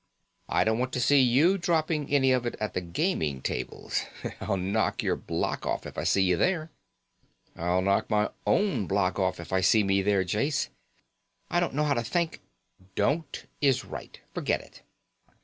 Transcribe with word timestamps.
I 0.49 0.63
don't 0.63 0.79
want 0.79 0.93
to 0.93 0.99
see 0.99 1.21
you 1.21 1.59
dropping 1.59 2.09
any 2.09 2.31
of 2.31 2.47
it 2.47 2.55
at 2.59 2.73
the 2.73 2.81
gaming 2.81 3.39
tables. 3.43 4.03
I'll 4.41 4.57
knock 4.57 5.03
your 5.03 5.15
block 5.15 5.67
off 5.67 5.85
if 5.85 5.95
I 5.95 6.05
see 6.05 6.23
you 6.23 6.37
there." 6.37 6.71
"I'll 7.55 7.83
knock 7.83 8.09
my 8.09 8.31
own 8.47 8.87
block 8.87 9.19
off 9.19 9.39
if 9.39 9.53
I 9.53 9.61
see 9.61 9.83
me 9.83 10.01
there. 10.01 10.23
Jase, 10.23 10.69
I 11.51 11.59
don't 11.59 11.75
know 11.75 11.83
how 11.83 11.93
to 11.93 12.01
thank" 12.03 12.41
"Don't 12.95 13.45
is 13.61 13.85
right. 13.85 14.19
Forget 14.33 14.61
it." 14.61 14.81